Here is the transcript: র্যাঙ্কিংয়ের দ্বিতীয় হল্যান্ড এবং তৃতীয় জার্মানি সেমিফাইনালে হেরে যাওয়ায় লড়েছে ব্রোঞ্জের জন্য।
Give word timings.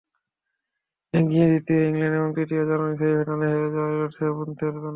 র্যাঙ্কিংয়ের 1.13 1.49
দ্বিতীয় 1.53 1.81
হল্যান্ড 1.83 2.15
এবং 2.15 2.29
তৃতীয় 2.37 2.61
জার্মানি 2.69 2.95
সেমিফাইনালে 2.99 3.47
হেরে 3.53 3.69
যাওয়ায় 3.75 3.95
লড়েছে 3.95 4.23
ব্রোঞ্জের 4.35 4.73
জন্য। 4.75 4.87